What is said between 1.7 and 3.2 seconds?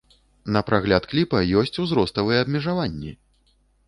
узроставыя абмежаванні!